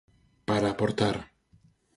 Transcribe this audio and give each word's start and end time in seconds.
Para 0.47 0.67
aportar. 0.73 1.17